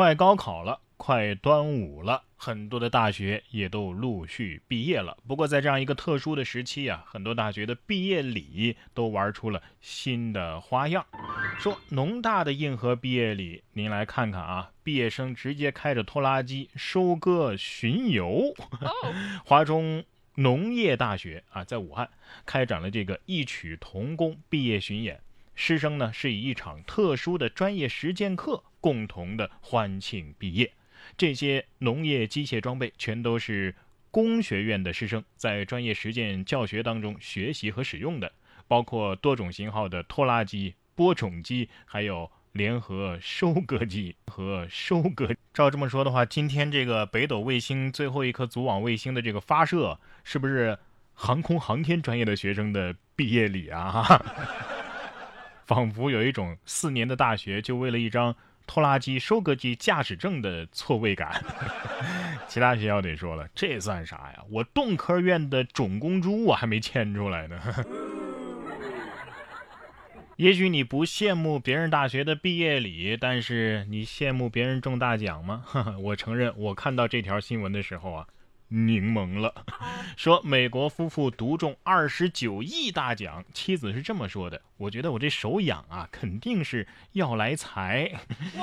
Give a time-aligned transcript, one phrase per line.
[0.00, 5.18] 快高考了，快端午了，很多的大学也都陆续毕业了。
[5.28, 11.04] 不过在这样一个特殊的时期啊，很多大学的毕业礼都玩出了新的花样。
[11.58, 18.54] 说农大的硬核毕业礼，您来看看啊，毕业生直接开着拖拉机收割巡游。
[19.44, 20.02] 华中
[20.36, 22.08] 农业大学啊，在武汉
[22.46, 25.20] 开展了这个异曲同工毕业巡演。
[25.62, 30.72] 师生呢是以一场特殊的专业实践课共同的欢庆毕业。
[31.18, 33.74] 这些农业机械装备全都是
[34.10, 38.32] 工学院的师生在专业实践教学当中学习和使用的，
[38.66, 45.28] 包括多种型号的拖拉机、播种机，还有联合收割机和收割。
[45.52, 50.78] 照这么说的话，今天这个北斗卫星最后一颗组网卫星的这个发射，是不是
[51.12, 54.24] 航空航天专业的学生的毕业礼啊？
[55.70, 58.34] 仿佛有一种四年的大学就为了一张
[58.66, 61.40] 拖拉机收割机驾驶证的错位感。
[62.48, 64.42] 其他学校得说了，这算啥呀？
[64.50, 67.56] 我动科院的种公猪我还没牵出来呢。
[70.34, 75.64] 也许你不羡慕别人大学的毕业礼，但是你羡慕别人中大奖吗？
[76.02, 78.26] 我承认，我看到这条新闻的时候啊。
[78.72, 79.66] 柠檬了，
[80.16, 84.62] 说美国夫妇独中二十九亿大奖，妻子是这么说的。
[84.76, 88.12] 我觉得我这手痒啊，肯定是要来财。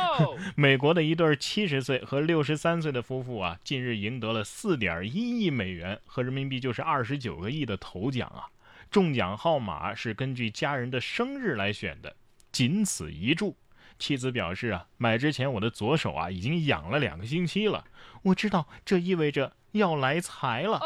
[0.56, 8.48] 美国的一对七十岁和六十三岁的夫妇啊，近日赢得了四点一亿美元，合人民币就是二十九个亿的头奖啊！
[8.90, 12.16] 中奖号码是根据家人的生日来选的，
[12.50, 13.54] 仅此一注。
[13.98, 17.84] 妻子表示啊，买之前我的左手啊已经痒了两个星期了。
[18.22, 19.52] 我知道这意味着。
[19.72, 20.80] 要来财了，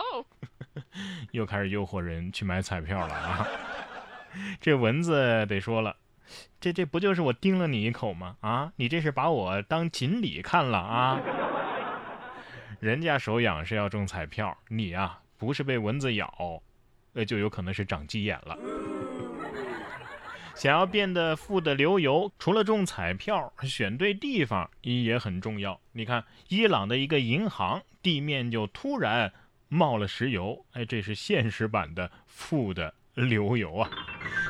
[1.33, 3.47] 又开始诱惑人去买彩票了啊！
[4.61, 5.97] 这蚊子得说了，
[6.61, 8.37] 这这不就是我叮了你一口吗？
[8.41, 11.21] 啊，你这是把我当锦鲤看了啊？
[12.81, 16.63] 人家手痒是要中彩票，你啊不是被蚊子咬，
[17.15, 18.59] 呃就有可能是长鸡眼了。
[20.55, 25.79] 想要变得富得流油，除了中彩票，选对地方也很重要。
[25.93, 29.33] 你看，伊朗的一个银行地面就突然
[29.69, 33.91] 冒了石油，哎，这是现实版的富的流油啊。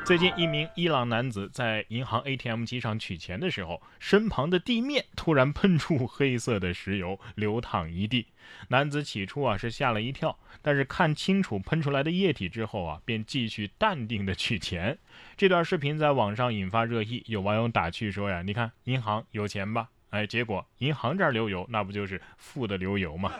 [0.04, 8.26] 最近，一名伊朗男子在银行 ATM 机上取钱的时候，身旁的地面突然喷出黑色的石油，流淌一地。
[8.69, 14.98] 男子起初啊是吓了一跳，但是看清楚喷出来的液体之后啊，便继续淡定的取钱。
[15.38, 19.88] 这段视频在网上引发热议，有网友打趣说呀：“你看银行有钱吧？
[20.10, 23.32] 哎，结果银行这儿流油，那不就是富的流油吗？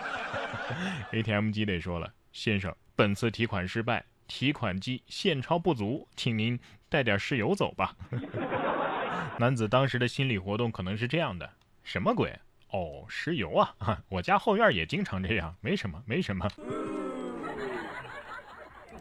[1.13, 4.07] ”ATM 机得说了，先生，本次提款失败。
[4.27, 6.59] 提款机现钞不足，请您
[6.89, 7.95] 带点石油走吧。
[9.39, 11.51] 男子当时的心理活动可能是这样的：
[11.83, 12.39] 什么鬼？
[12.71, 13.75] 哦，石油啊！
[14.09, 16.49] 我家后院也经常这样，没什么，没什么。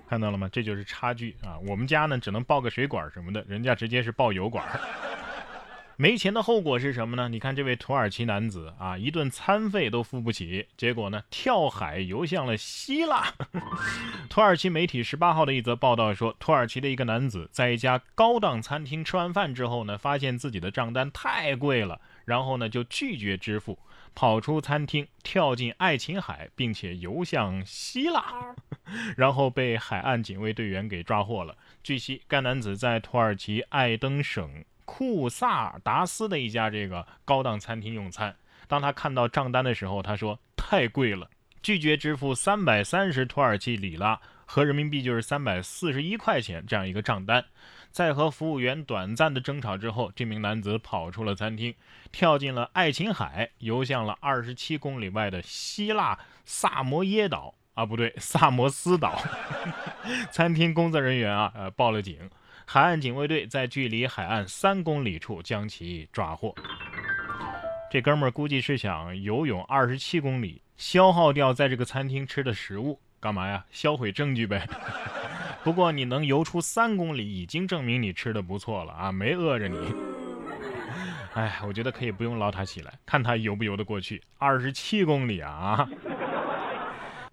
[0.08, 0.48] 看到了吗？
[0.52, 1.58] 这就是差距啊！
[1.68, 4.68] 我们家呢，只能爆个水管什么的，人家直接是报油管。
[5.96, 7.30] 没钱的后果是什么呢？
[7.30, 13.34] 你看这位土耳其男子啊，一顿餐费都付不起，结果呢，跳海游向了希腊。
[14.28, 23.78] 土耳其媒体十八号的一则报道说，土耳其的一个男子在一家高档餐厅吃完饭之后呢，发现自己的账单太贵了，然后呢就拒绝支付，
[24.16, 28.56] 跑出餐厅，跳进爱琴海，并且游向希腊，
[29.16, 31.56] 然后被海岸警卫队员给抓获了。
[31.84, 34.66] 据悉，该男子在土耳其爱登省。
[34.86, 38.36] 库萨尔达斯的一家这个高档餐厅用餐，
[38.68, 41.30] 当他看到账单的时候，他说太贵了，
[41.62, 47.44] 拒绝支付三百三十土耳其里拉，合人民币就是三百四十一块钱这样一个账单。
[47.92, 51.76] 在和服务员短暂的争吵之后，这名男子跑出了餐厅，
[52.12, 59.22] 跳进了爱琴海，游向了二十七公里外的希腊萨摩耶岛啊，不对，萨摩斯岛。
[60.32, 62.18] 餐厅工作人员啊，呃，报了警。
[62.66, 66.56] 海岸警卫队在距离海岸三公里处将其抓获。
[67.92, 73.64] 这哥们儿估计是想游泳二十七公里，消耗掉在这个餐厅吃的食物，干嘛呀？
[73.70, 74.68] 销毁证据呗。
[75.64, 79.94] 不过你能游出三公里，已经证明你吃的不错了啊，没饿着你。
[81.36, 84.22] 哎，我觉得可以不用捞他起来，看他游不游得过去。
[84.40, 85.90] 二十七公里啊啊！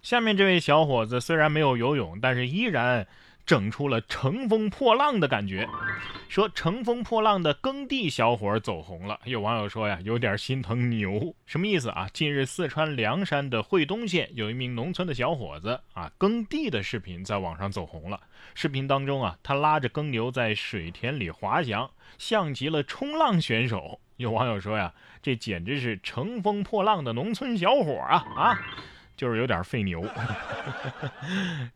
[0.01, 3.07] 下面这位小伙子虽然没有游泳，但是依然。
[3.43, 5.67] 整出了乘风破浪的感觉，
[6.29, 9.19] 说乘风破浪的耕地小伙走红了。
[9.25, 12.07] 有网友说呀，有点心疼牛，什么意思啊？
[12.13, 18.21] 近日四川凉山的惠东县有一名农村的小伙子啊，耕地的视频在网上走红了。
[18.53, 21.89] 视频当中啊，他拉着耕牛在水田里滑翔，
[22.19, 23.99] 像极了冲浪选手。
[24.17, 28.61] 有网友说呀，这简直是乘风破浪的农村小伙啊啊！
[29.15, 30.03] 就是有点费牛，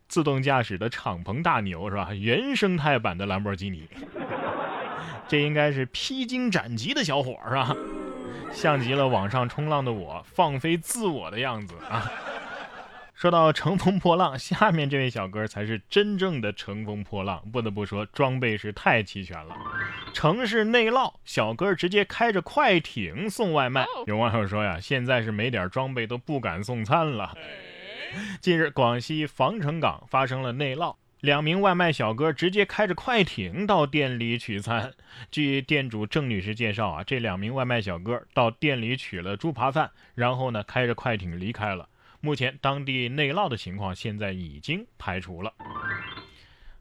[0.08, 2.12] 自动驾驶的敞篷大牛是吧？
[2.12, 3.88] 原生态版的兰博基尼，
[5.28, 7.76] 这应该是披荆斩棘的小伙是吧？
[8.52, 12.10] 像极了网上冲浪的我放飞自我的样子啊！
[13.16, 17.42] 说到乘风破浪， 下面这位小哥才是真正的乘风破浪。
[17.50, 19.56] 不得不说，装备是太齐全了。
[20.12, 23.86] 城市内涝，小哥直接开着快艇送外卖。
[24.06, 27.34] 有网友说呀，现在是没点装备都不敢送餐了。
[28.42, 34.92] 近日，广西防城港发生了内涝，两名外卖小哥直接开着快艇到店里取餐。
[35.30, 41.88] 据店主郑女士介绍啊，这两名外卖小哥到店里取了猪扒饭，然后呢，开着快艇离开了。
[42.20, 45.52] 目前当地内涝的情况现在已经排除了。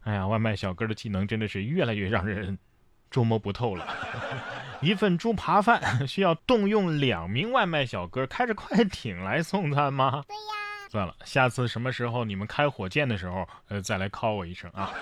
[0.04, 2.58] 哎呀，外卖小哥的技能真的是越来越让人
[3.10, 3.88] 捉摸不透了。
[4.82, 10.24] 一份猪扒饭需要动用两名外卖小哥开着快艇来送餐吗？
[10.28, 10.42] 对呀。
[10.92, 14.94] 算了，下次什么时候你们开火箭的时候，呃，再来 call 我一声啊。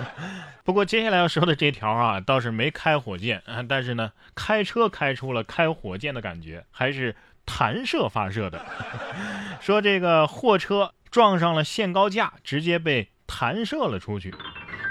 [0.62, 7.16] 不过接下来要说的这条啊，倒是没开火箭啊，但是呢，开车开出了开火箭的感觉，还是。
[7.44, 8.64] 弹射发射的，
[9.60, 14.34] 说这个货车撞上了限高架，直接被弹射了出去。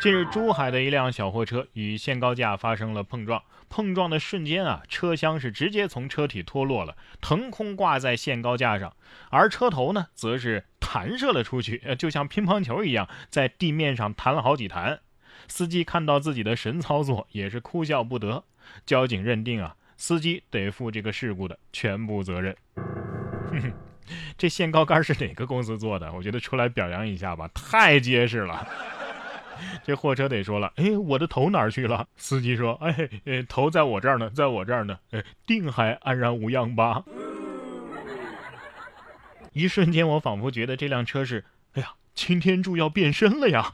[0.02, 8.96] 近日，珠海的一辆小货车与限高架发生了碰撞，碰撞的瞬间啊，车厢是直接从车体脱落了，腾空挂在限高架上，
[9.30, 15.02] 而车头呢，则是弹射了出去， 就像乒乓球一样，在地面上弹了好几弹。
[15.48, 18.44] 司机看到自己的神操作，也是哭笑不得。
[18.86, 19.76] 交警认定啊。
[20.02, 22.58] 司机得负这个事故的全部责任。
[24.36, 26.12] 这限高杆是哪个公司做的？
[26.12, 28.68] 我觉得出来表扬一下吧，太结实了。
[29.86, 32.08] 这货车得说了，哎，我的头哪去了？
[32.16, 37.04] 司机说，哎，头在我这儿呢，在我这儿呢，哎，定还安然无恙吧？
[39.54, 43.72] 一瞬间，我仿佛觉得这辆车是，哎呀，擎天柱要变身了呀！